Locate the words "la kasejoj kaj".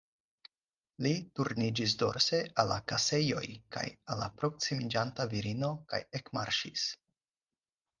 2.73-3.87